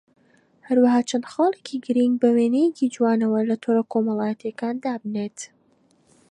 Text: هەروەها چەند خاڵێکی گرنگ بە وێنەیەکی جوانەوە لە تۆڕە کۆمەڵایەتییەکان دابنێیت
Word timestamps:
هەروەها 0.67 1.01
چەند 1.09 1.25
خاڵێکی 1.31 1.81
گرنگ 1.85 2.13
بە 2.21 2.29
وێنەیەکی 2.35 2.91
جوانەوە 2.95 3.39
لە 3.49 3.55
تۆڕە 3.63 3.83
کۆمەڵایەتییەکان 3.93 4.75
دابنێیت 4.83 5.39